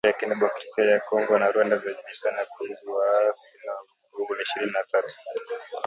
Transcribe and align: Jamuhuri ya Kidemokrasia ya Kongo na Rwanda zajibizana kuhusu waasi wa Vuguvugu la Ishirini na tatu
Jamuhuri 0.03 0.21
ya 0.21 0.27
Kidemokrasia 0.27 0.85
ya 0.85 0.99
Kongo 0.99 1.39
na 1.39 1.47
Rwanda 1.51 1.77
zajibizana 1.77 2.45
kuhusu 2.45 2.91
waasi 2.97 3.57
wa 3.67 3.75
Vuguvugu 3.83 4.35
la 4.35 4.41
Ishirini 4.43 4.71
na 4.71 4.83
tatu 4.83 5.15